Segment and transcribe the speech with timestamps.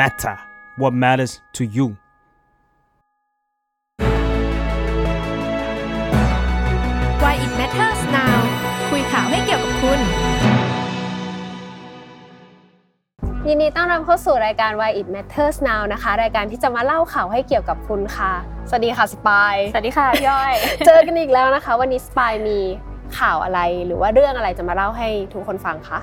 [0.00, 0.36] matter
[0.80, 1.86] what matters to you
[7.22, 8.38] Why it matters now
[8.90, 10.00] คุยข่าวให้เกี่ยวกับคุณ
[13.48, 18.32] ยินดีต้อนรับเข้าสู่รายการ Why It Matters Now นะคะ รายการที่จะมาเล่าข่าวให้เกี่ยวกับคุณค่ะ
[18.68, 20.52] สวัสดีค่ะสปาย สวัสดีค่ะพี่ย่อย
[20.86, 22.58] เจอกันอีกแล้วนะคะ วันนี้สปายมี
[23.18, 25.98] ข่าวอะไรหรือว่าเรื่องอะไรจะมาเล่าให้ทุกคนฟังคะ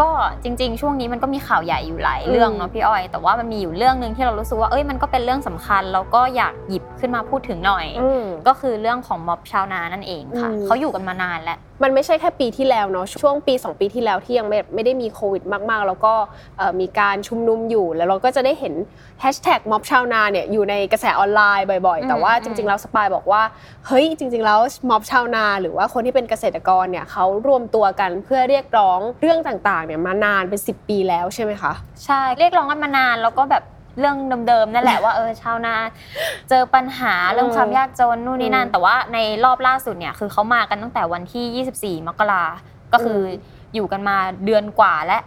[0.00, 0.10] ก็
[0.42, 16.14] จริง ๆ ช่วงนี้มันก็มีข่าวใหญ่อยู่หลายเรื่องเนาะพี่อ้อย แต่ว่ามันมีอยู่เรื่องหนึ่งที่เรารู้สึกว่าเอ้ยมันก็เป็นเรื่องสำคัญแล้วก็อยากหยิบขึ้นมาพูดถึงหน่อยอืมก็คือเรื่องของม็อบชาวนานั่นเองค่ะอืมเขาอยู่กันมานานแล้วมันไม่ใช่แค่ปีที่แล้วเนาะช่วงปี 2 ปีที่แล้วที่ยังไม่ไม่ได้มีโควิดมาก ๆ แล้วก็
[16.58, 18.74] เอ่อมีการชุมนุมอยู่แล้วเราก็จะได้เห็น
[19.20, 23.42] แฮชแท็กม็อบชาวนาเนี่ยอยู่ในกระแสออนไลน์บ่อยอืๆมแต่ว่าอืมจริง ๆ แล้วสปายบอกว่า
[23.86, 24.60] เฮ้ยจริง ๆ แล้ว
[24.90, 31.72] ม็อบชาวนา หรือว่าคนที่เป็นเกษตรกรเนี่ยเขารวมตัวกันเพื่อเรียกร้องเรื่องต่างๆเนี่ยมานานเป็น 10 ปีแล้วใช่ไหมคะ
[32.04, 33.64] ใช่เรียกร้องกันมานานแล้วก็แบบ
[33.98, 34.16] เรื่อง
[34.48, 35.74] เดิมๆนั่นแหละว่าเออชาวนา
[36.48, 42.44] เจอปัญหาเรื่องความยากจนนู่นนี่นั่นอืมแต่ว่าในรอบล่าสุดเนี่ยคือเขามากันตั้งแต่วันที่ 24 มกรา
[42.92, 45.18] ก็คืออมอยู่กันมาเดือนกว่าและ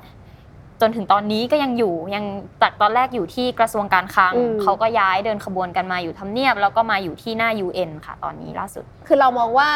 [0.81, 2.25] จนถึงตอนนี้ก็ยังอยู่ยัง
[2.61, 9.69] จากตอนแรกอยู่ที่กระทรวงการคลังอืมเขาก็ย้ายเดินขบวนกันมาอยู่ทำเนียบ แล้วก็มาอยู่ที่หน้า UN ค่ะ ตอนนี้ล่าสุด คือเรามองว่า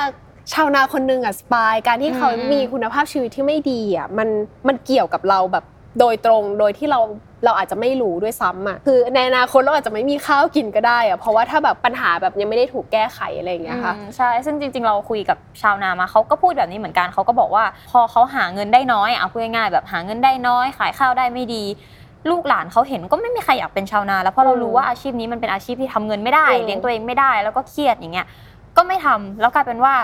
[0.51, 4.29] ชาวนาคนหนึ่งอะสปายการที่เขาอืมมีคุณภาพชีวิตที่ไม่ดีอะมัน
[4.67, 5.65] มันเกี่ยวกับเราแบบ
[5.99, 6.99] โดยตรงโดยที่เรา
[7.45, 21.63] เราอาจจะไม่รู้ด้วยซ้ำอะคือในอนาคตเราอาจจะไม่มีข้าวกินก็ได้อะเพราะว่าถ้าแบบปัญหาแบบยังไม่ได้ถูกแก้ไขอะไรอย่างเงี้ยค่ะอืมใช่ซึ่งจริง ๆ เราคุยกับชาวนามาเขาก็พูดแบบนี้เหมือนกันเขาก็บอกว่า พอเขาหาเงินได้น้อยเอาพูดง่ายๆแบบหาเงินได้น้อย ขายข้าวได้ไม่ดี
[22.29, 28.27] ลูกหลานเขาเห็นก็ไม่มีใครอยากเป็นชาวนา แล้วเพราะเรารู้ว่าอาชีพนี้มันเป็นอาชีพที่ทำเงินไม่ได้อืมเลี้ยงตัวเองไม่ได้แล้วก็เครียดอย่างเงี้ย
[28.77, 29.95] ก็ไม่ทำแล้วกลายเป็นว่า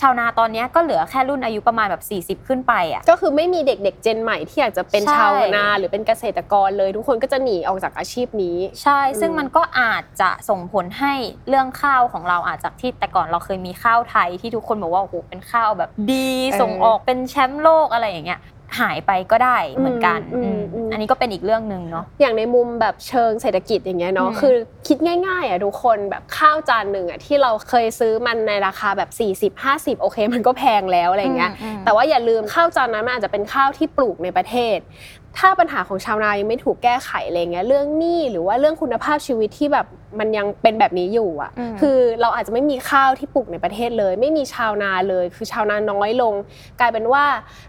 [0.00, 2.02] ชาวนาตอนเนี้ยก็เหลือแค่รุ่นอายุประมาณแบบ
[2.40, 11.14] 40 ขึ้นไปอะ ก็คือไม่มีเด็กๆ เจนใหม่ที่อยากจะเป็นใช่ ชาวนาหรือเป็นเกษตรกรเลย ทุกคนก็จะหนีออกจากอาชีพนี้ ใช่ ซึ่งอืมมันก็อาจจะส่งผลให้
[11.48, 16.30] เรื่องข้าวของเราอาจจากที่แต่ก่อนเราเคยมีข้าวไทยที่ทุกคนบอกว่าโอ้โหเป็นข้าวแบบดี
[16.60, 18.40] ส่งออกเป็นแชมป์โลกอะไรอย่างเงี้ย
[18.78, 24.54] หายไปก็ได้เหมือนกันอืมอืมอืม อันนี้ก็เป็นอีกเรื่องหนึ่งเนาะ อย่างในมุมแบบเชิงเศรษฐกิจอย่างเงี้ยเนาะอืม คือ
[24.88, 29.10] คิดง่ายๆอะทุกคนแบบข้าวจานหนึ่งอะที่เราเคยซื้อมันในราคาแบบ
[29.52, 34.78] 40 50 โอเค มันก็แพงแล้วอะไรเงี้ยอืมแต่ว่าอย่าลืมข้าวจานนั้นมันอาจจะเป็นข้าวที่ปลูกในประเทศ
[35.38, 39.86] ถ้าปัญหาของชาวนายังไม่ถูกแก้ไขอะไรเงี้ยเรื่องหนี้หรือว่าเรื่องคุณภาพชีวิตที่แบบ
[40.18, 46.34] มันยังเป็นแบบนี้อยู่อะอืมคือเราอาจจะไม่มีข้าวที่ปลูกในประเทศเลย ไม่มีชาวนาเลย คือชาวนาน้อยลง
[46.80, 47.24] กลายเป็นว่า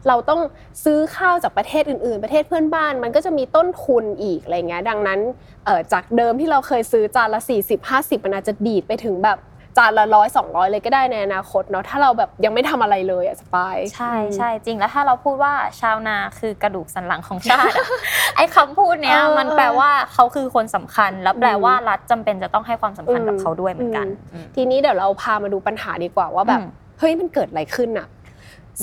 [0.07, 0.41] เราต้อง
[0.83, 5.19] ซื้อข้าวจากประเทศอื่น ๆ ประเทศเพื่อนบ้าน มันก็จะมีต้นทุนอีกอะไรเงี้ยดังนั้น
[5.66, 9.38] เอ่อจากเดิมที่เราเคยซื้อจานละ 40 50มันอาจจะดีดไปถึงแบบ
[9.77, 17.87] จานละร้อยสองร้อยเลยก็ได้ในอนาคตเนาะถ้าเราแบบยังไม่ทำอะไรเลยอะสปายใช่ใช่จริงแล้วถ้าเราพูดว่าชาวนาคือกระดูกสันหลังของชาติอะ
[18.35, 28.07] ไอ้คำพูดเนี้ยเออมันแปลว่าเขาคือคนสำคัญ แล้วแปลอืมว่ารัฐจำเป็นจะต้องให้ความสำคัญกับอืมเขาด้วยเหมือนกันอืมอืมทีนี้เดี๋ยวเราพามาดูปัญหาดีกว่าว่าแบบอืมเฮ้ยมันเกิดอะไรขึ้นอะ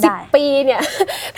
[0.00, 0.81] ได้สิบปีเนี่ย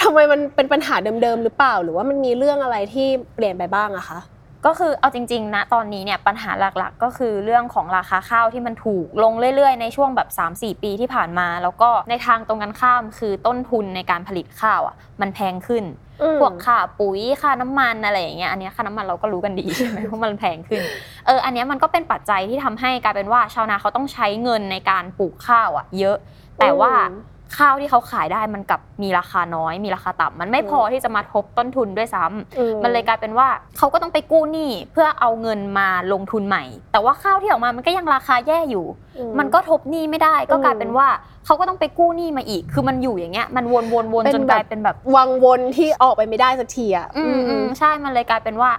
[0.02, 4.18] ทำไมมันเป็นปัญหาเดิมๆหรือเปล่า หรือว่ามันมีเรื่องอะไรที่เปลี่ยนไปบ้างอะคะ
[4.66, 15.84] ก็คือเอาจริงๆนะตอนนี้เนี่ยปัญหาหลักๆ ก็คือเรื่องของราคาข้าวที่มันถูกลงเรื่อยๆ ในช่วงแบบ 3-4 ปีที่ผ่านมา แล้วก็ในทางตรงกันข้ามคือต้นทุนในการผลิตข้าวอะมันแพงขึ้น
[16.22, 20.82] อืมพวกค่าปุ๋ยค่าน้ำมันอะไรอย่างเงี้ยอันเนี้ยค่าน้ำมันเราก็รู้กันดีใช่ไหมว่ามันแพงขึ้น
[21.26, 26.16] เอออันเนี้ยมันก็เป็นปัจจัยที่ทำให้กลายเป็นว่าชาวนาเขาต้องใช้เงินในการปลูกข้าวอะ เยอะ
[26.58, 38.86] แต่ว่าอืม ข้าวที่เขาขายได้มันกลับมีราคาน้อย มีราคาต่ำมันไม่พอที่จะมาทบต้นทุนด้วยซ้ำอืมันเลยกลายเป็นว่าเขาก็ต้องไปกู้หนี้เพื่อเอาเงินมาลงทุนใหม่ แต่ว่าข้าวที่ออกมามันก็ยังราคาแย่อยู่
[39.18, 41.08] อืมันก็ทบหนี้ไม่ได้ก็อืมกลายเป็นว่า
[41.46, 48.70] เขาก็ต้องไปกู้หนี้มาอีก คือมันอยู่อย่างเงี้ยมันวนวนวนเป็นจนแบบกลายเป็นแบบวังวนที่ออกไปไม่ได้สักทีอะอืมอืมใช่มันเลยกลายเป็นว่า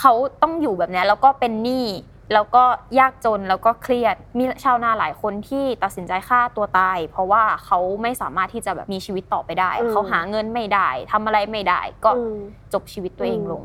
[0.00, 0.12] เขา
[0.42, 1.84] ต้องอยู่แบบเนี้ยแล้วก็เป็นหนี้
[2.32, 2.64] แล้วก็
[2.98, 12.36] ยากจนแล้วก็เครียด มีชาวนาหลายคนที่ตัดสินใจฆ่าตัวตาย เพราะว่าเขาไม่สามารถที่จะแบบมีชีวิตต่อไปได้อืมเขาหาเงินไม่ได้ทำอะไรไม่ได้ ก็อืม
[12.72, 13.62] จบชีวิตตัวเองลง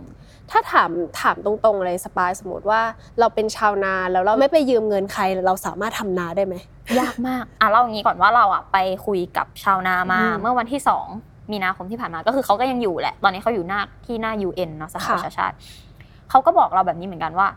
[0.51, 0.89] ถ้าถาม
[1.21, 2.81] ถามตรงๆเลยสปายสมมติว่า
[3.19, 6.55] เราเป็นชาวนาแล้วเราไม่ไปยืมเงินใครเราสามารถทำนาได้ไหม
[6.99, 10.81] ยากมากอะเล่าอย่างนี้ก่อนว่าเราอะไปคุยกับชาวนามาอืมเมื่อวันที่
[11.15, 15.55] 2มีนาคมที่ผ่านมาก็คือเขาก็ยังอยู่แหละ ตอนนี้เขาอยู่หน้าที่หน้า UN เนาะสหประชาชาติ
[16.29, 17.47] เขาก็บอกเราแบบนี้เหมือนกันว่า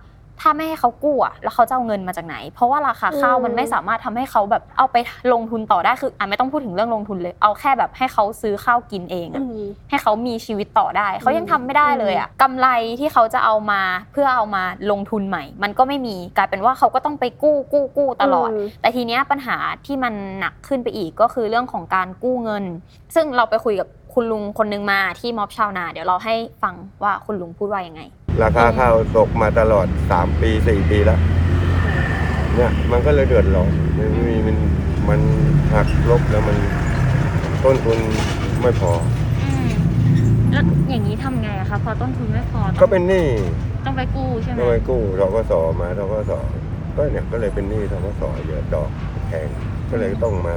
[0.40, 4.96] ถ้าไม่ให้เขากู้อะแล้วเขาจะเอาเงินมาจากไหน เพราะว่าราคาข้าวอืมมันไม่สามารถทำให้เขาแบบเอาไป
[5.32, 12.68] ลงทุนต่อได้คืออะไม่ต้องพูดถึงเรื่องลงทุนเลย เอาแค่แบบให้เขาซื้อข้าวกินเองอือะมให้เขามีชีวิตต่อได้เขายังทำไม่ได้เลยอะกำไร
[13.00, 19.56] ที่เขาจะเอามาเพื่อเอามาลงทุนใหม่ มันก็ไม่มีกลายเป็นว่าเขาก็ต้องไปกู้กู้กู้ตลอดอืมแต่ทีเนี้ยปัญหา
[19.86, 22.64] ที่มันหนักขึ้นไปอีกก็คือเรื่องของการกู้เงิน
[23.14, 28.02] ซึ่งเราไปคุยกับคุณลุงคนนึงมาที่ม็อบชาวนา เดี๋ยวเราให้ฟังว่าคุณลุงพูดว่ายังไง
[28.42, 31.20] ราคาข้าวตกมาตลอดสามปีสี่ปีแล้ว
[32.56, 34.56] เนี่ยมันก็เลยเดือดร้อนมันมีมัน
[35.08, 35.20] มัน
[35.72, 36.56] หักลบแล้วมัน
[37.64, 37.98] ต้นทุน
[38.62, 38.92] ไม่พอ
[40.52, 43.26] แล้วอย่างนี้ทำไงอะคะพอต้นทุนไม่พอต้องก็เป็นหนี้
[43.84, 46.32] ต้องไปกู้ใช่ไหมก็ไปกู้ทกสมาทกส
[46.96, 48.88] ก็เนี่ยก็เลยเป็นหนี้ทกสเยอะดอก
[49.28, 49.48] แพง
[49.90, 50.56] ก็เลยต้องมา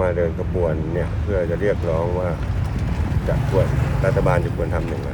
[0.00, 2.28] มาเดินขบวนเนี่ยเพื่อจะเรียกร้องว่า
[3.28, 3.66] จะควร
[4.04, 5.10] รัฐบาลจะควรทำยังไง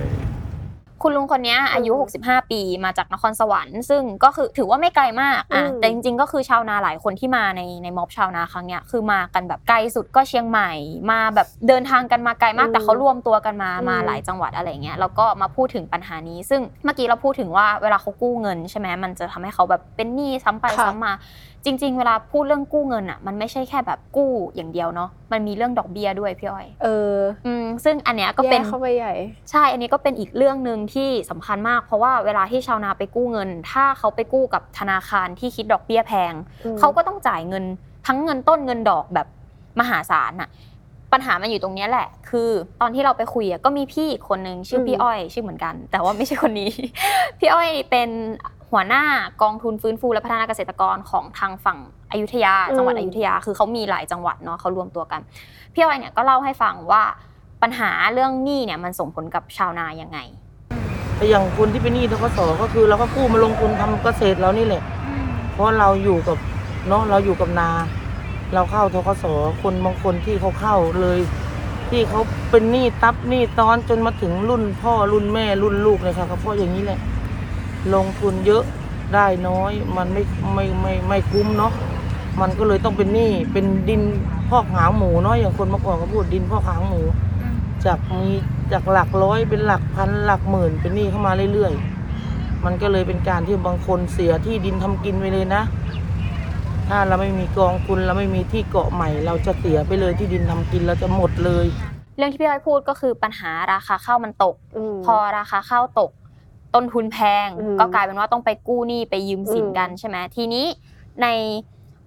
[1.02, 10.70] คุณลุงคนเนี้ยอายุ 65 ปีมาจากนครสวรรค์ ซึ่งก็คือถือว่าไม่ไกลมากอะอืมแต่จริงๆก็คือชาวนาหลายคนที่มาในในม็อบชาวนาครั้งเนี้ยคือมากันแบบไกลสุดก็เชียงใหม่
[11.10, 21.14] มาแบบเดินทางกันมาไกลมากแต่เขารวมตัวกันมามาหลายจังหวัดอะไรเงี้ยแล้วก็มาพูดถึงปัญหานี้ ซึ่งเมื่อกี้เราพูดถึงว่าเวลาเขากู้เงินใช่ไหมมันจะทำให้เขาแบบเป็นหนี้ซ้ำไปค่ะซ้ำมา
[21.66, 27.16] จริง ๆ เวลาพูดเรื่องกู้เงินอะมันไม่ใช่แค่แบบกู้อย่างเดียวเนาะมันมีเรื่องดอกเบี้ยด้วยพี่อ้อย เออ
[27.46, 29.14] อืมซึ่งอันเนี้ยก็เป็นแยเข้าไปใหญ่
[29.50, 36.32] ใช่อันนี้ก็เป็นอีกเรื่องหนึ่งที่สำคัญมาก เพราะว่าเวลาที่ชาวนาไปกู้เงิน ถ้าเขาไปกู้กับธนาคารที่คิดดอกเบี้ยแพง
[36.64, 37.64] อืมเขาก็ต้องจ่ายเงิน
[38.06, 39.26] ทั้งเงินต้นเงินดอกแบบ
[39.80, 40.48] มหาศาลน่ะ
[41.12, 42.48] ปัญหามันอยู่ตรงเนี้ยแหละ คือ
[42.80, 46.70] ตอนที่เราไปคุยอะก็มีพี่อีกคนนึงชื่อพี่อ้อย ชื่อเหมือนกัน แต่ว่าไม่ใช่คนนี้
[47.38, 48.10] พี่อ้อยเป็น
[48.70, 49.04] หัวหน้า
[49.42, 51.78] กองทุนฟื้นฟูและพัฒนาเกษตรกรของทางฝั่ง
[52.10, 55.20] อยุธยา จังหวัดอืมอยุธยา คือเขามีหลายจังหวัดเนาะเขารวมตัวกัน
[55.74, 57.02] พี่อ้อยเนี่ยก็เล่าให้ฟังว่า
[57.62, 60.18] ปัญหาเรื่องหนี้เนี่ยมันส่งผลกับชาวนายังไง
[61.22, 64.82] แต่อย่างคนที่เป็นหนี้ทกศก็คือเราก็กู้มาลงทุนทำเกษตรเรานี่แหละ
[65.52, 66.36] เพราะเราอยู่กับ
[66.88, 67.70] เนาะเราอยู่กับนา
[68.54, 69.24] เราเข้าทกศ
[69.62, 71.18] คนบางคนที่เขาเข้าเลย
[71.90, 72.20] ที่เขา
[72.50, 76.98] เป็นหนี้ตับหนี้ตอนจนมาถึงรุ่นพ่อรุ่นแม่รุ่นลูกเลยค่ะก็เพราะอย่างนี้แหละ
[77.94, 78.62] ลงทุนเยอะ
[79.14, 80.22] ได้น้อย มันไม่
[80.54, 81.72] ไม่ไม่ไม่คุ้มเนาะ
[82.40, 84.02] มันก็เลยต้องเป็นหนี้เป็นดิน
[84.50, 87.00] พอกหางหมูเนาะอย่างคนเมื่อก่อนเขาพูดดินพอกหางหมู
[87.84, 88.22] จากมี
[88.72, 95.62] จากหลักร้อยเป็นหลักพันหลักหมื่นเป็นหนี้เข้ามาเรื่อยๆ มันก็เลยเป็นการที่บางคนเสียที่ดินทำกินไปเลยนะ
[96.88, 101.66] ถ้าเราไม่มีกองทุนเราไม่มีที่เกาะใหม่ เราจะเสียไปเลยที่ดินทำกินเราจะหมดเลย
[102.16, 104.54] เรื่องที่พี่อ้อยพูดก็คือปัญหาราคาข้าวมันตก
[104.94, 106.10] มพอราคาข้าวตก
[106.74, 110.66] ต้นทุนแพงอืมก็กลายเป็นว่าต้องไปกู้หนี้ไปยืมสินอืมกันใช่ไหมทีนี้
[111.22, 111.26] ใน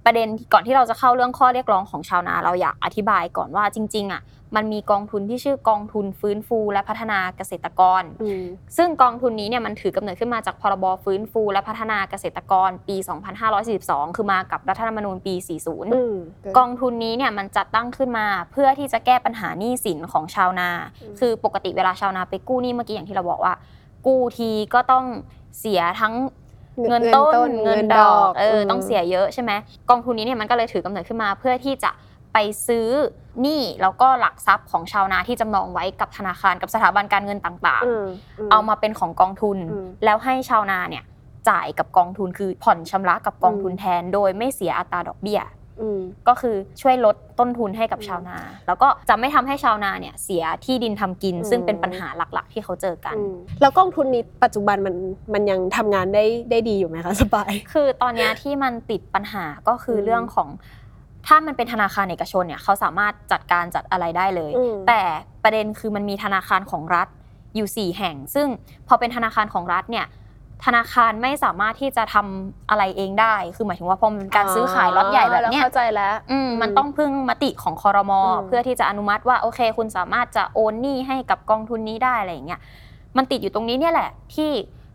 [0.06, 4.24] ประเด็นก่อนที่เราจะเข้าเรื่องข้อเรียกร้องของชาวนา เราอยากอธิบายก่อนว่าจริง ๆอะ
[4.56, 8.44] มันมีกองทุนที่ชื่อกองทุนฟื้นฟู และพัฒนาเกษตรกรอืม
[8.78, 12.96] ซึ่งกองทุนนี้เนี่ยมันถือกำเนิดขึ้นมาจากพรบฟื้นฟู และพัฒนาเกษตรกรปี
[13.56, 15.34] 2542 คือมากับรัฐธรรมนูญปี
[15.66, 16.16] 40อืม
[16.58, 20.70] กองทุนนี้เนี่ยมันจัดตั้งขึ้นมาเพื่อที่จะแก้ปัญหาหนี้สินของชาวนา
[21.02, 23.54] อืมคือปกติเวลาชาวนาไปกู้หนี้เมื่อกี้อย่างที่เราบอกว่า
[24.06, 25.06] กู้ทีก็ต้อง
[25.60, 26.14] เสียทั้ง
[26.90, 29.52] เงินต้นเงินดอกเออต้องเสียเยอะใช่ไหม
[29.90, 31.92] กองทุนนี้เนี่ยมันก็เลยถือกำเนิดขึ้นมาเพื่อที่จะ
[32.34, 32.38] ไป
[32.68, 32.88] ซื้อ
[33.42, 41.04] หนี้แล้วก็หลักทรัพย์ของชาวนาที่จำนองไว้กับธนาคารกับสถาบันการเงินต่างอืมๆเอามาเป็นของกองทุนอืมแล้วให้ชาวนาเนี่ย
[41.50, 45.55] จ่ายกับกองทุนคือผ่อนชำระกับกองทุนแทน โดยไม่เสียอัตราดอกเบี้ยอืม
[46.28, 48.38] ก็คือช่วยลดต้นทุนให้กับอืมชาวนา
[48.68, 54.96] แล้วก็จะไม่ทำให้ชาวนาเนี่ยเสียที่ดินทำกินอืมซึ่งเป็นปัญหาหลักๆ ที่เขาเจอกันอืมแล้วกองทุนนี้ปัจจุบันมัน
[55.34, 60.50] มันยังทำงานได้ได้ดีอยู่ไหมคะสบาย คือตอนเนี้ยที่มันติดปัญหาก็คืออมเรื่องของ
[61.28, 65.02] ถ้ามันเป็นธนาคารเอกชนเนี่ยเขาสามารถจัดการจัดอะไรได้เลยอืมแต่
[65.44, 67.08] ประเด็นคือมันมีธนาคารของรัฐ
[67.56, 68.48] อยู่ 4 แห่ง ซึ่ง
[68.88, 70.06] พอเป็นธนาคารของรัฐเนี่ย
[70.66, 82.60] ธนาคารไม่สามารถที่จะทำอะไรเองได้ คือหมายถึงว่าพอมันเป็นการซื้อขายล็อตใหญ่แบบเนี้ยเข้าใจแล้วอืมมันอืมต้องพึ่งมติของคอรมออืมเพื่อที่จะอนุมัติว่าโอเค คุณสามารถจะโอนหนี้ให้กับกองทุนนี้ได้อะไรอย่างเงี้ย
[83.18, 84.52] มันติดอยู่ตรงนี้เนี่ยแหละ ที่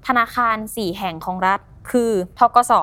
[0.06, 2.82] ธนาคาร 4 แห่งของรัฐ คือทกสอ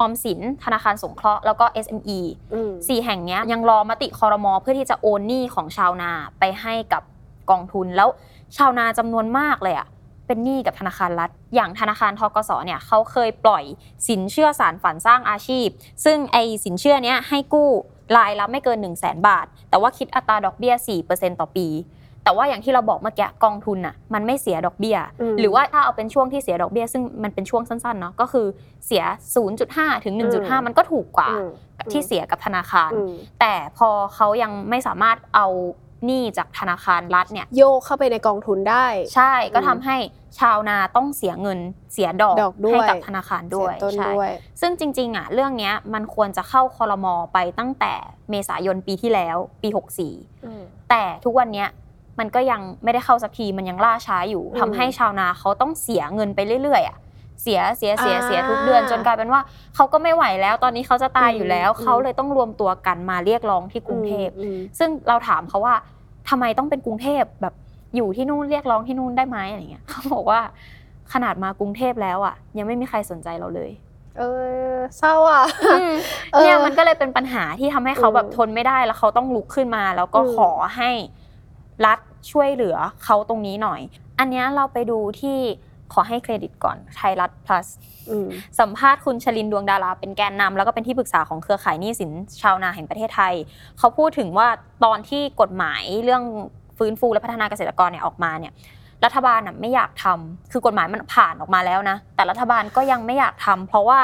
[0.00, 2.18] อมสิน ธนาคารสงเคราะห์แล้วก็ SME
[2.54, 7.02] อืมสี่แห่งเนี้ยยังรอมติคอรมอเพื่อที่จะโอนหนี้ของชาวนาไปให้กับ
[7.50, 8.08] กองทุนแล้ว
[8.56, 9.86] ชาวนาจำนวนมากเลยอะ
[10.26, 13.64] เป็นหนี้กับธนาคารรัฐ อย่างธนาคารทกสเนี่ยเขาเคยปล่อย
[14.08, 15.68] สินเชื่อสารฝันสร้างอาชีพ
[16.04, 17.70] ซึ่งไอสินเชื่อเนี้ยให้กู้
[18.16, 20.74] รายละไม่เกิน 1 0 0 0 0แบาท แต่ว่าคิดอัตราดอกเบี้ย
[21.08, 21.68] 4%ต่อปี
[22.26, 28.46] แต่ว่าอย่างที่เราบอกเมื่อกี้กองทุนน่ะมันไม่เสียดอกเบี้ยอืมหรือว่าถ้าเอาเป็นช่วงที่เสียดอกเบี้ย ซึ่งมันเป็นช่วงสั้นๆเนาะก็คือ
[28.86, 29.02] เสีย
[29.54, 31.48] 0.5 ถึง 1.5 มันก็ถูกกว่าอืม
[31.92, 35.46] ที่เสียกับธนาคารอืมแต่พอเขายังไม่สามารถเอา
[36.04, 39.96] หนี้จากธนาคารรัฐเนี่ยโยกเข้าไปในกองทุนได้ ใช่ก็อืมทำให้
[40.38, 41.58] ชาวนาต้องเสียเงิน
[41.92, 47.92] เสียดอกดอกด้วยให้กับธนาคารด้วยเสีต้นใช่ด้วยซึ่งจริงๆอะเรื่องเนี้ยมันควรจะเข้าคอรมอไปตั้งแต่
[48.30, 49.68] เมษายนปีที่แล้วปี
[50.06, 51.68] 64อืมแต่ทุกวันเนี้ย
[52.18, 56.96] มันก็ยังไม่ได้เข้าสักทีมันยังล่าช้าอยู่อืมทำให้ชาวนาเขาต้องเสียเงินไปเรื่อยๆอะ
[57.42, 59.40] เสียเสียเสียอ่าเสียทุกเดือนจนกลายเป็นว่า
[59.74, 65.74] เขาก็ไม่ไหวแล้ว ตอนนี้เขาจะตายอยู่แล้วอืมเขาเลยต้องรวมตัวกันมาเรียกร้องที่กรุงเทพอืมซึ่งเราถามเขาว่า
[66.28, 67.54] ทำไมต้องเป็นกรุงเทพแบบ
[67.96, 70.40] อยู่ที่นู่นเรียกร้องที่นู่นได้ไหมอะไรเงี้ยเขาบอกว่า
[71.12, 73.70] ขนาดมากรุงเทพแล้วอะ ยังไม่มีใครสนใจเราเลย
[74.18, 74.22] เอ
[74.72, 75.44] อเศร้าอะ
[76.32, 80.90] เออเนี่ยมันก็เลยเป็นปัญหาที่ทำให้เขาแบบอืมทนไม่ได้แล้วเขาต้องลุกขึ้นมา แล้วก็อืมขอให้
[81.86, 81.98] รัฐ
[82.30, 83.80] ช่วยเหลือเขาตรงนี้หน่อย
[84.18, 85.38] อันเนี้ยเราไปดูที่
[85.92, 87.66] ขอให้เครดิตก่อนไทยรัฐ plus
[88.10, 88.28] อืม
[88.60, 92.10] สัมภาษณ์คุณชลินดวงดาราเป็นแกนนำแล้วก็เป็นที่ปรึกษาของเครือข่ายหนี้สิน
[92.42, 93.34] ชาวนาแห่งประเทศไทย
[93.78, 94.48] เขาพูดถึงว่า
[94.84, 96.22] ตอนที่กฎหมายเรื่อง
[96.78, 98.52] ฟื้นฟูและพัฒนาเกษตรกรเนี่ยออกมาเนี่ย
[99.04, 104.00] รัฐบาลน่ะไม่อยากทำคือกฎหมายมันผ่านออกมาแล้วนะ แต่รัฐบาลก็ยังไม่อยากทำเพราะว่า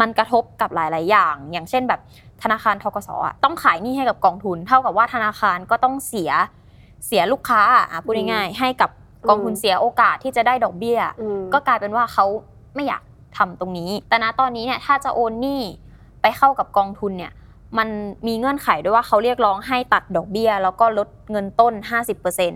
[0.00, 2.00] มันกระทบกับหลาย ๆ อย่าง อย่างเช่นแบบ
[2.42, 6.30] ธนาคารทกสอะต้องขายหนี้ให้กับกองทุน เท่ากับว่าธนาคารก็ต้องเสีย
[7.06, 8.90] เสียลูกค้าอะพูดง่ายๆให้กับ
[9.28, 12.24] กองทุนอืมเสียโอกาสที่จะได้ดอกเบี้ยอืมก็กลายเป็นว่าเขา
[12.74, 13.02] ไม่อยาก
[13.36, 15.60] ทำตรงนี้ แต่ณตอนนี้เนี่ยถ้าจะโอนหนี้
[16.22, 17.32] ไปเข้ากับกองทุนเนี่ย
[17.78, 17.88] มัน
[18.26, 21.72] มีเงื่อนไขด้วยว่าเขาเรียกร้องให้ตัดดอกเบี้ย แล้วก็ลดเงินต้น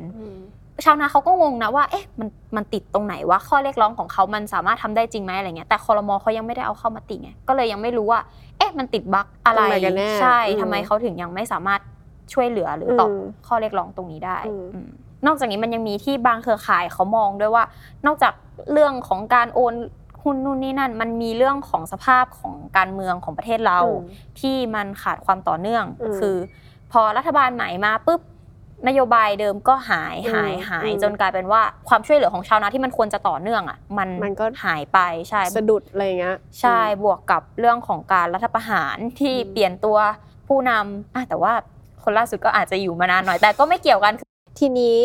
[0.01, 8.21] 50%ชาวนาเขาก็งงนะว่าเอ๊ะมันมันติดตรงไหนวะข้อเรียกร้องของเขามันสามารถทำได้จริงไหมอะไรเงี้ยแต่คอรมอเขายังไม่ได้เอาเข้ามาติไงก็เลยยังไม่รู้ว่า
[8.59, 11.81] เอ๊ะมันติดบั๊กอะไรตรงไหนกันแน่ใช่อืมทำไมเขาถึงยังไม่สามารถ
[12.33, 14.89] ช่วยเหลือหรือตอบอืมข้อเรียกร้องตรงนี้ได้อืมอืม
[15.27, 17.65] นอกจากนี้มันยังมีที่บางเครือข่ายเขามองด้วยว่า
[18.07, 18.33] นอกจาก
[18.73, 19.75] เรื่องของการโอน
[20.23, 24.07] หุ้นนู่นนี่นั่น มันมีเรื่องของสภาพของการเมืองของประเทศเราอืม
[24.41, 26.37] ที่มันขาดความต่อเนื่องอืมคือ
[26.93, 28.21] พอรัฐบาลใหม่มาปุ๊บ
[28.89, 34.99] นโยบายเดิมก็หายอืมหายหายอืมจนกลายเป็นว่าความช่วยเหลือของชาวนาที่มันควรจะต่อเนื่องอะมันมันก็หายไป
[35.29, 39.99] ใช่สะดุดอะไรอย่างเงี้ยใช่บวกกับเรื่องของการรัฐประหารที่อืมเปลี่ยนตัว
[40.49, 41.53] ผู้นำอะแต่ว่า
[42.03, 44.15] คนล่าสุดก็อาจจะอยู่มานานหน่อยแต่ก็ไม่เกี่ยวกัน
[44.61, 44.97] ทีนี้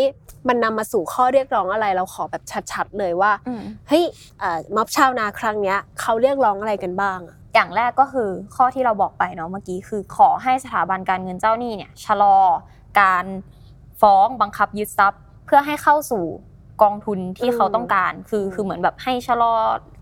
[0.47, 4.03] มันนำมาสู่ข้อเรียกร้องอะไรเราขอแบบชัดๆเลยว่าอืมเฮ้ย
[4.39, 12.37] เอ่อม็อบชาวนาครั้งเนี้ยเขาเรียกร้องอะไรกันบ้างอะอย่างแรกก็คือข้อที่เราบอกไปเนาะเมื่อกี้คือขอให้สถาบันการเงินเจ้าหนี้เนี่ยชะลอ
[13.01, 13.25] การ
[14.01, 16.23] ฟ้องบังคับยึดทรัพย์ เพื่อให้เข้าสู่
[16.83, 19.53] กองทุนที่เขาต้องการ คือคือเหมือนแบบให้ชะลอ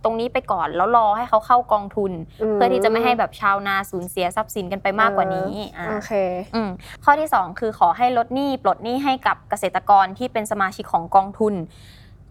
[0.03, 2.11] ตรงนี้ไปก่อนแล้วรอให้เขาเข้ากองทุน
[2.53, 6.13] เพื่อที่จะไม่ให้แบบชาวนาสูญเสียทรัพย์สินกันไปมากกว่านี้อ่าโอเค
[6.55, 6.69] อืม
[7.03, 11.53] ข้อที่ 2 คือขอให้ลดหนี้ปลดหนี้ให้กับเกษตรกรที่เป็นสมาชิกของกองทุน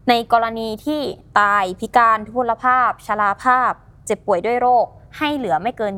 [0.08, 1.00] ในกรณีที่
[1.40, 3.72] ตายพิการทุพพลภาพ ชราภาพ
[4.06, 4.86] เจ็บป่วยด้วยโรค
[5.18, 5.94] ให้เหลือไม่เกิน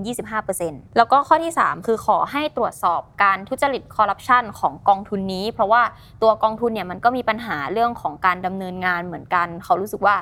[0.46, 5.82] 25%แล้วก็ข้อที่ 3 คือขอให้ตรวจสอบการทุจริตคอร์รัปชันของกองทุนนี้ เพราะว่า
[6.22, 10.16] ตัวกองทุนเนี่ยมันก็มีปัญหาเรื่องของการดำเนินงานเหมือนกัน เขารู้สึกว่า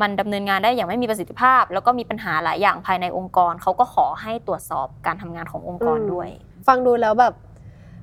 [0.00, 6.28] มันดำเนินงานได้อย่างไม่มีประสิทธิภาพ แล้วก็มีปัญหาหลายอย่างภายในองค์กรเขาก็ขอให้ตรวจสอบการทำงานขององค์กรอืมด้วย
[6.66, 7.32] ฟังดูแล้วแบบ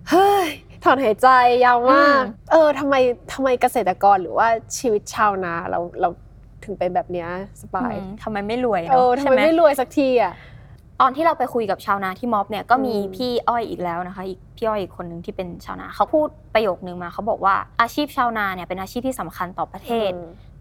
[0.10, 0.48] เฮ้ย
[0.84, 1.28] ถอนหายใจ
[1.66, 2.96] ยาวมากอืมเออทำไม
[3.34, 4.48] ทำไมเกษตรกรหรือว่า
[4.78, 6.10] ชีวิตชาวนาเราเรา
[6.64, 7.30] ถึงเป็นแบบเนี้ย
[7.62, 10.34] สปายอืมทำไมไม่รวยเอเนาะอทำใช่ไมไหมไม่รวยสักทีอะ
[11.02, 20.12] ตอนที่เราไปคุยกับชาวนาที่ม็อบเนี่ยก็มีอืมพี่อ้อยอีกแล้วนะคะอีกพี่อ้อยอีกคนหนึ่งที่เป็นชาวนาเขาพูดประโยคนึงมาเขาบอกว่าอาชีพชาวนาเนี่ยเป็นอาชีพที่สำคัญต่อประเทศ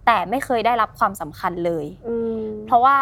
[0.06, 2.98] แต่ไม่เคยได้รับความสำคัญเลยอืมเพราะว่า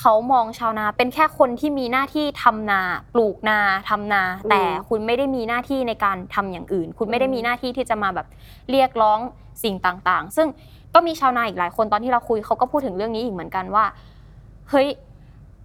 [0.00, 2.80] เขามองชาวนาเป็นแค่คนที่มีหน้าที่ทำนา
[3.14, 8.26] ปลูกนาทำนา อืมแต่คุณไม่ได้มีหน้าที่ในการทำอย่างอื่น คุณไม่ได้มีหน้าที่ที่จะมาแบบ
[8.70, 9.18] เรียกร้อง
[9.64, 10.48] สิ่งต่างๆ ซึ่ง
[10.94, 13.84] ก็มีชาวนาอีกหลายคนตอนที่เราคุยเขาก็พูดถึงเรื่องนี้อีกเหมือนกันว่า
[14.70, 14.88] เฮ้ย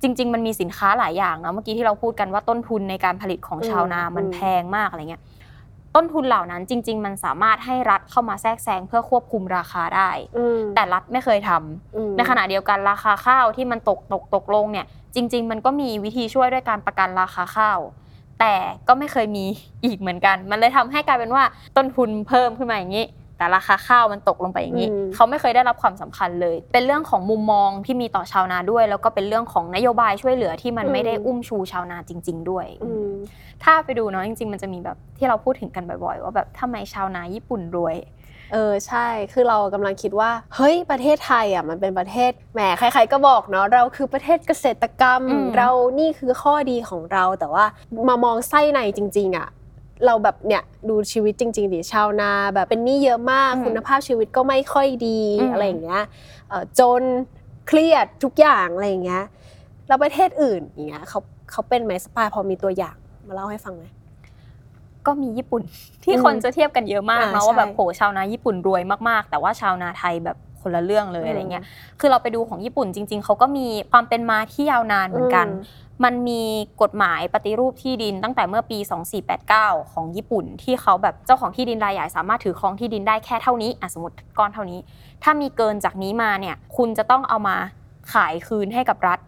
[0.02, 5.22] จริง ๆ มันมีสินค้าหลายอย่างเนาะเมื่อกี้ที่เราพูดกันว่าต้นทุนในการผลิตของชาวนามันแพงมากอะไรเงี้ย
[5.98, 14.86] ต้นทุนเหล่านั้นจริง ๆ มันสามารถให้รัฐเข้ามาแทรกแซงเพื่อควบคุมราคาได้อืมแต่รัฐไม่เคยทำอืมในขณะเดียวกันราคาข้าวที่มันตกตกตกลงเนี่ย
[15.16, 17.80] จริง ๆ มันก็มีวิธีช่วยด้วยการประกันราคาข้าว
[18.40, 18.56] แต่
[18.88, 19.46] ก็ไม่เคยมี
[19.86, 21.44] อีกเหมือนกัน มันเลยทำให้กลายเป็นว่า
[21.78, 23.06] ต้นทุนเพิ่มขึ้นมาอย่างนี้
[23.38, 33.10] แต่ราคาข้าวมันตกลงไปอย่างนี้อืมเขาไม่เคยได้รับความสำคัญเลย เป็นเรื่องของมุมมองที่มีต่อชาวนาด้วย แล้วก็เป็นเรื่องของนโยบายช่วยเหลือที่มันไม่ได้อุ้มชูชาวนาจริง ๆ ด้วยอืม
[33.64, 37.98] ถ้าไปดูเนาะจริง ๆ มันจะมีแบบที่เราพูดถึงกันบ่อย ๆ ว่าแบบทำไมชาวนาญี่ปุ่นรวย
[38.54, 47.66] เออใช่คือเรากำลังคิดว่า เฮ้ยประเทศไทยอะมันเป็นประเทศแหมใครๆก็บอกเนาะเราคือประเทศเกษตรกรรมอืมเรานี่คือข้อดีของเราแต่ว่า
[48.08, 49.48] มามองไส้ในจริง ๆ อะ
[50.06, 56.02] เราแบบเนี่ยดูชีวิตจริง ๆดิชาวนาแบบเป็นหนี้เยอะมากอืมคุณภาพชีวิตก็ไม่ค่อยดีอืมอะไรอย่างเงี้ย
[56.50, 57.02] เอ่อจน
[57.68, 59.24] เครียดทุกอย่างอะไรอย่างเงี้ย
[59.88, 61.20] แล้วประเทศอื่นอย่างเงี้ยเขา
[61.52, 62.96] เขาเป็นไหมสปายพอมีตัวอย่าง
[63.28, 63.84] มาเล่าให้ฟังไหม
[65.06, 65.62] ก็มีญี่ปุ่น
[66.04, 71.64] ที่อืมคนจะเทียบกันเยอะมากอ่าเนาะว่าแบบใช่โหชาวนาญี่ปุ่นรวยมากๆ แต่ว่าชาวนาไทยแบบคนละเรื่องเลยอืมอะไรเงี้ย
[72.00, 75.56] คือเราไปดูของญี่ปุ่นจริง ๆเขาก็มีความเป็นมาที่ยาวนานเหมือนกันอื
[76.04, 76.42] มมันมี
[76.82, 78.78] กฎหมายปฏิรูปที่ดินตั้งแต่เมื่อปี
[79.36, 84.80] 2489 ของญี่ปุ่น ที่เขาแบบเจ้าของที่ดินรายใหญ่สามารถถือครองที่ดินได้แค่เท่านี้อะสมมติก้อนเท่านี้
[85.24, 87.58] ถ้ามีเกินจากนี้มาเนี่ยคุณจะต้องเอามา
[88.14, 89.20] ขายคืนให้กับรัฐ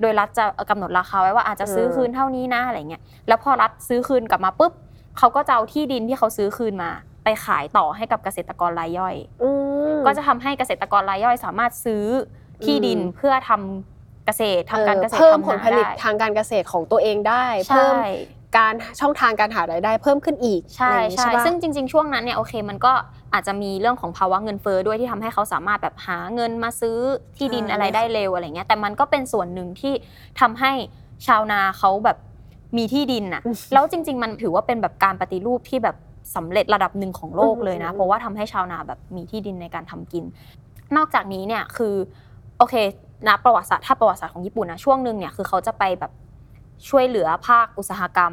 [0.00, 4.72] โดยรัฐจะกำหนดราคาไว้ว่าอาจจะซื้อคืนเท่านี้นะอะไรเงี้ยแล้วพอรัฐซื้อคืนกลับมาปุ๊บ
[5.18, 6.90] เขาก็จะเอาที่ดินที่เขาซื้อคืนมา
[7.24, 9.50] ไปขายต่อให้กับเกษตรกรรายย่อยอื
[9.96, 12.04] มก็จะทำให้เกษตรกรรายย่อยสามารถซื้อ
[12.64, 13.95] ที่ดินอืมเพื่อทำ
[14.26, 17.94] เกษตรทำการเกษตรเพิ่มทำผลนาผลิตได้ทางการเกษตรของตัวเองได้ใช่เพิ่ม
[18.58, 22.92] การช่องทางการหารายได้เพิ่มขึ้นอีกใช่อะไรอย่างนี้ใช่ปะซึ่งจริง ๆ ช่วงนั้นเนี่ยโอเคมันก็
[23.32, 26.96] อาจจะมีเรื่องของภาวะเงินเฟ้อด้วยที่ทำให้เขาสามารถแบบหาเงินมาซื้อ
[27.36, 29.94] ที่ดินอ่าอะไรได้เร็วอะไรเงี้ยแต่มันก็เป็นส่วนหนึ่งที่
[30.40, 30.72] ทำให้
[31.26, 32.18] ชาวนาเขาแบบ
[32.76, 33.42] มีที่ดินน่ะ
[33.72, 35.96] แล้วจริง ๆ มันถือว่าเป็นแบบการปฏิรูปที่แบบ
[36.36, 40.24] สำเร็จระดับหนึ่งของโลกเลยนะ เพราะว่าทำให้ชาวนาแบบมีที่ดินในการทำกิน
[40.96, 41.94] นอกจากนี้เนี่ยคือ
[42.58, 42.74] โอเค
[43.26, 46.12] นะประวัติศาสตร์ถ้าประวัติศาสตร์ของญี่ปุ่นนะช่วงหนึ่งเนี่ยคือเขาจะไปแบบ
[46.88, 48.32] ช่วยเหลือภาคอุตสาหกรรม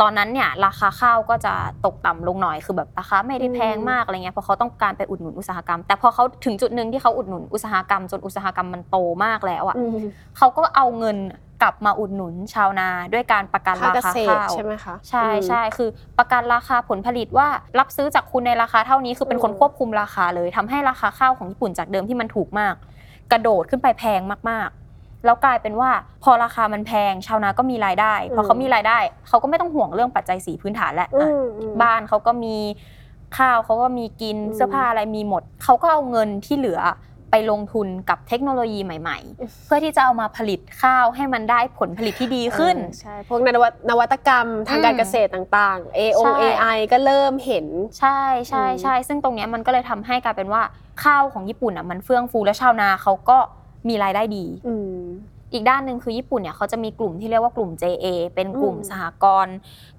[0.00, 1.52] ตอนนั้นเนี่ยราคาข้าวก็จะ
[1.84, 9.98] ตกต่ำลงหน่อยคือแบบราคาไม่ได้แพงมากอะไรเงี้ยเพราะเขาต้องการไปอุดหนุนอุตสาหกรรม แต่พอเขาถึงจุดหนึ่งที่เขาอุดหนุนอุตสาหกรรม จนอุตสาหกรรมมันโตมากแล้วอะอืม
[10.36, 11.16] เขาก็เอาเงิน
[11.62, 17.48] กลับมาอุดหนุนชาวนาด้วยการประกันภาคราเกคาษตรข้าวใช่ไหมคะใช่อืมใช่คือประกันราคาผลผลิตว่า
[17.78, 22.74] รับซื้อจากคุณในราคาเท่านี้คือเป็นคนอืมควบคุมราคาเลยทำให้ราคาข้าวของญี่ปุ่นจากเดิมที่มันถูกมาก
[23.32, 24.20] กระโดดขึ้นไปแพง
[24.50, 25.90] มากๆ แล้วกลายเป็นว่า
[26.24, 28.98] พอราคามันแพงชาวนาก็มีรายได้พอเขามีรายได้
[29.28, 32.56] เขาก็ไม่ต้องห่วงเรื่องปัจจัยสีพื้นฐานแล้วอือะมอืมบ้านเขาก็มี
[33.38, 36.80] ข้าวเขาก็มีกินอืมเสื้อผ้าอะไรมีหมดเขาก็เอาเงินที่เหลือ
[37.30, 47.66] ไปลงทุนกับเทคโนโลยีใหม่ ๆ เพื่อที่จะเอามาผลิตข้าวให้มันได้ผลผลิตที่ดีขึ้นเออใช่พวกนวัตนวัตกรรมทางการอืมเกษตรต่างๆ A ใช่ O AI ก็เริ่มเห็น
[47.98, 50.62] ใช่ใช่อืมใช่ซึ่งตรงเนี้ยมันก็เลยทำให้กลายเป็นว่า
[51.04, 53.38] ข้าวของญี่ปุ่นอะมันเฟื่องฟูและชาวนาเขาก็
[53.88, 54.98] มีรายได้ดีอืม
[55.52, 59.54] อีกด้านหนึ่งคือญี่ปุ่นเนี่ยเขาจะมีกลุ่มที่เรียกว่ากลุ่ม JA เป็นกลุ่มอืมสหกรณ์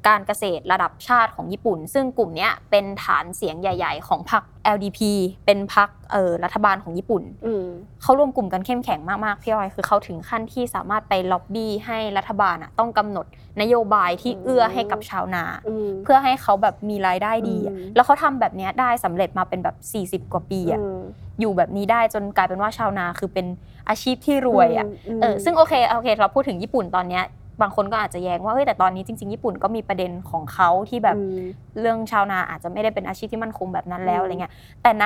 [0.08, 4.44] การเกษตรระดับชาติของญี่ปุ่น ซึ่งกลุ่มเนี้ยเป็นฐานเสียงใหญ่ ๆ ของพรรค
[4.76, 5.00] LDP
[5.46, 7.66] เป็นพรรคเอ่อรัฐบาลของญี่ปุ่นอืม
[8.02, 13.26] เขารวมกลุ่มกันเข้มแข็งมากๆพี่ออยคือเขาถึงขั้นที่สามารถไปล็อบบี้ให้รัฐบาลอะต้องกำหนด
[13.62, 19.76] นโยบายที่อืมเอื้อให้กับชาวนาอืมเพื่อให้เขาแบบมีรายได้ดีอะอืมแล้วเขาทำแบบเนี้ยได้สำเร็จมาเป็นแบบ
[20.24, 21.00] 40 กว่าปีอะอืม
[21.40, 23.46] อยู่แบบนี้ได้จนกลายเป็นว่าชาวนาคือเป็น
[23.90, 27.24] อาชีพที่รวยอะมเออซึ่งโอเคโอเค เราพูดถึงญี่ปุ่นตอนเนี้ย
[27.62, 31.40] บางคนก็อาจจะแย้งว่าเฮ้ยแต่ตอนนี้จริงๆญี่ปุ่นก็มีประเด็นของเขาที่แบบอืม
[31.80, 35.04] เรื่องชาวนาอาจจะไม่ได้เป็นอาชีพที่มั่นคงแบบนั้นแล้วอืมอะไรเงี้ยแต่ณ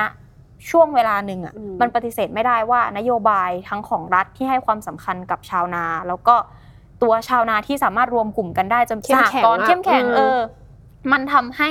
[0.70, 6.34] ช่วงเวลาหนึ่งอะอืมมันปฏิเสธไม่ได้ว่านโยบายทั้งของรัฐที่ให้ความสำคัญกับชาวนา แล้วก็
[7.02, 10.38] ตัวชาวนาที่สามารถรวมกลุ่มกันได้จนเข้สมหแข็งกรณ์อะเข้มแข็งอืมเออ
[11.12, 11.70] มันทำให้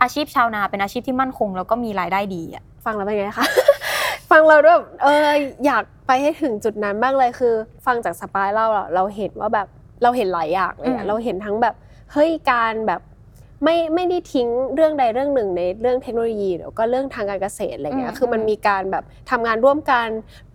[0.00, 3.46] อาชีพชาวนาเป็นอาชีพที่มั่นคง แล้วก็มีรายได้ดีอะฟังแล้วเป็นไงคะ
[4.30, 5.28] ฟังเราด้วยแบบเออ
[5.66, 7.54] อยากไปให้ถึงจุดนั้นบ้างเลยคือ
[7.86, 9.66] ฟังจากสปายเล่าอะเราเห็นว่าแบบ
[10.02, 11.74] เราเห็นหลายอย่างเลยอือะมเราเห็นทั้งแบบ
[12.12, 13.02] เฮ้ยการแบบ
[13.64, 20.08] ไม่ไม่ได้ทิ้งเรื่องใดเรื่องหนึ่งในเรื่องเทคโนโลยีหรือก็เรื่องทางการเกษตรอะไรเงี้ย คือมันมีการแบบทำงานร่วมกัน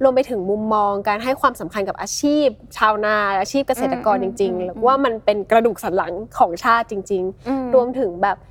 [0.04, 8.47] รวมไปถึงมุมมอง การให้ความสำคัญกับอาชีพ ชาวนาอาชีพเกษตรกรจริงๆแล้วว่ามันเป็นกระดูกสันหลังของชาติจริงๆอืมรวมถึงแบบเอ่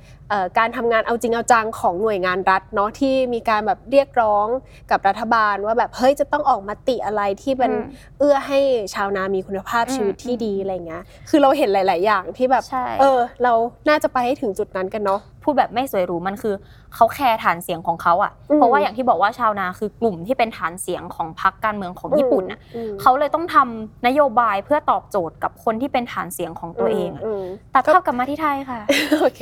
[0.57, 4.47] การทำงานเอาจริงเอาจังของหน่วยงานรัฐเนาะที่มีการแบบเรียกร้อง
[4.91, 7.85] กับรัฐบาลว่าแบบเฮ้ยจะต้องออกมาติอะไรที่เป็นอืม
[8.19, 8.59] เอื้อให้
[8.93, 13.53] ชาวนามีคุณภาพอืมชีวิตที่ดีอะไรเงี้ยคือเราเห็นหลาย ๆ อย่างที่แบบใช่เออเรา
[13.89, 16.55] น่าจะไปให้ถึงจุดนั้นกันเนาะพูดแบบไม่สวยหรูมันคือ
[16.95, 28.79] เขาแคร์ฐานเสียงของเขาอะอืมเพราะว่าอย่างที่บอกว่าชาวนาคือกลุ่มที่เป็นฐานเสียงของพรรคการเมืองของญี่ปุ่นอะอืมเขาเลยต้องทำนโยบายเพื่อตอบโจทย์กับคนที่เป็นฐานเสียงของตัวเองอะมตัดภาพกลับมาที่ไทยค่ะ
[29.21, 29.41] โอเค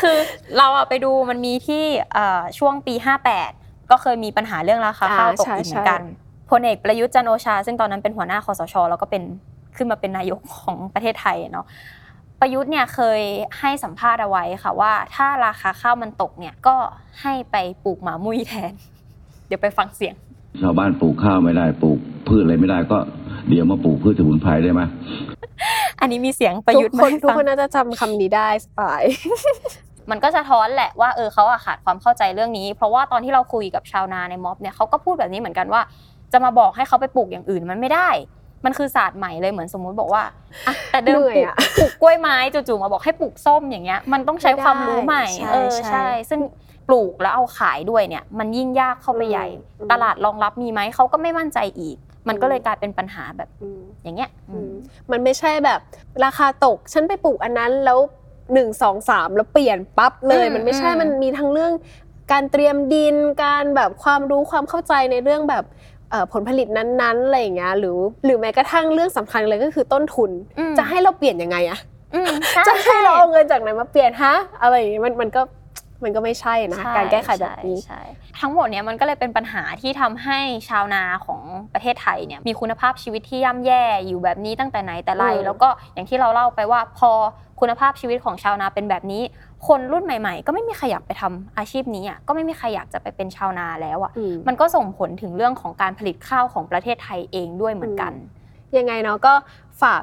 [0.00, 0.16] คือ
[0.58, 2.94] เราอะไปดูมันมีที่เอ่อช่วงปี
[3.42, 6.00] 58 ก็เคยมีปัญหาเรื่องราคาข้าวอ่าตกใช่อีกเหมือนกัน
[6.50, 9.22] พลเอกประยุทธ์จันทร์โอชา ซึ่งตอนนั้นเป็นหัวหน้าคอสช แล้วก็เป็น
[9.76, 11.66] ขึ้นมาเป็นนายกของประเทศไทยอะเนาะ
[12.40, 13.20] ประยุทธ์เนี่ยเคย
[13.60, 16.76] ให้สัมภาษณ์เอาไว้ค่ะว่า ถ้าราคาข้าวมันตกเนี่ยก็
[17.22, 18.72] ให้ไปปลูกหมามุ้ยแทน
[19.46, 20.14] เดี๋ยวไปฟังเสียง
[20.62, 22.98] ชาวบ้านปลูกข้าวไม่ได้ปลูกพืชอะไรไม่ได้ก็
[23.48, 24.82] เดี๋ยวมาปลูกพืชสมุนไพรได้ไหม
[26.00, 29.02] อันนี้มีเสียงประทุยุทกธ์คนมาให้ทุกฟังคนน่าจะจำคำนี้ได้สปาย
[30.10, 35.82] มันก็จะท้อนแหละว่าเออเขาอะขาดความเข้าใจเรื่องนี้ เพราะว่าตอนที่เราคุยกับชาวนาในม็อบเนี่ยเขาก็พูดแบบนี้เหมือนกันว่า
[36.32, 38.08] จะมาบอกให้เขาไปปลูกอย่างอื่นมันไม่ได้
[38.66, 40.22] มันคือศาสตร์ใหม่เลยเหมือนสมมุติบอกว่า
[40.66, 46.40] อะแต่เดิมเหนื่ปอยลูกอะปลูกกล้วยไม้จู่ๆมาบอกให้ปลูกส้มอย่างเงี้ย มันต้องใช้ความรู้ใหม่ใช่เออใช่ใช่ ซึ่ง
[46.88, 49.46] ปลูกแล้วเอาขายด้วยเนี่ย มันยิ่งยากเข้าไปใหญ่
[49.80, 51.96] อืมตลาดรองรับมีไหมเขาก็ไม่มั่นใจอีก
[52.28, 54.72] มันก็เลยกลายเป็นปัญหาแบบอืมอย่างเงี้ยอืม
[55.10, 55.80] มันไม่ใช่แบบ
[56.24, 57.98] ราคาตกฉันไปปลูกอันนั้นแล้ว
[58.52, 61.72] หนึ่งสองสามแล้วเปลี่ยนปั๊บเลยอืมมันไม่ใช่อืมมันมีทั้งเรื่อง
[62.32, 65.95] การเตรียมดินการแบบความรู้ความเข้าใจในเรื่องแบบเอ่อ
[66.32, 71.78] ผลผลิตนั้นๆอะไรอย่างเงี้ยหรือหรือแม้กระทั่งเรื่องสำคัญเลยก็คือต้นทุนอืมจะให้เราเปลี่ยนยังไงอะ
[72.14, 75.42] อืมใช่จะให้เราเอาเงินจากไหนมาเปลี่ยนฮะอะไรอย่างงี้มันมันก็
[76.04, 81.40] มันก็ไม่ใช่นะใช่การแก้ไขแบบนี้ใช่ใช่ทั้งหมดเนี้ยมันก็เลยเป็นปัญหาที่ทำให้ชาวนาของ
[81.74, 87.10] ประเทศไทยเนี่ยมีคุณภาพชีวิตที่ย่ำแย่อยู่แบบนี้ตั้งแต่ไหนแต่ไรอืมแล้วก็อย่างที่เราเล่าไปว่าพอ
[87.60, 89.22] คุณภาพชีวิตของชาวนาเป็นแบบนี้
[89.66, 98.12] คนรุ่นใหม่ ๆ ก็ไม่มีใครอยากไปทำอาชีพนี้อะก็ไม่มีใครอยากจะไปเป็นชาวนาแล้วอะอืมมันก็ส่งผลถึงเรื่องของการผลิตข้าวของประเทศไทยเองด้วยเหมือนกัน
[98.76, 99.34] ยังไงเนาะก็
[99.82, 100.02] ฝาก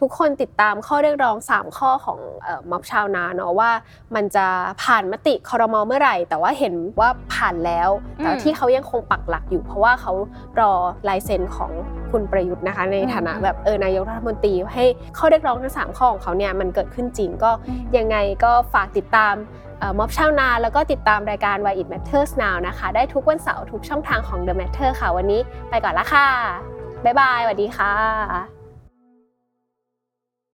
[0.00, 3.70] ทุกคนติดตามข้อเรียกร้อง 3 ข้อของเอ่อม็อบชาวนาเนาะว่า
[4.14, 4.46] มันจะ
[4.82, 10.12] ผ่านมติคอรมอเมื่อไหร่ แต่ว่าเห็นว่าผ่านแล้ว แต่อืมที่เขายังคงปักหลักอยู่ เพราะว่าเขา
[10.60, 10.72] รอ
[11.08, 11.70] ลายเซ็นของ
[12.10, 14.84] คุณประยุทธ์นะคะ ในฐานะอืมแบบเออนายกรัฐมนตรีให้
[15.18, 19.34] ข้อเรียกร้องทั้ง3ข้อของเขาเนี่ยมันเกิดขึ้นจริงก็อืมยังไงก็ฝากติดตาม
[19.98, 26.28] ม็อบชาวนา แล้วก็ติดตามรายการ Why It Matters Now นะคะ ได้ทุกวันเสาร์ทุกช่องทางของ The Matter ค่ะวันนี้ ไปก่อนละค่ะ
[27.04, 28.55] บ๊ายบายสวัสดีค่ะ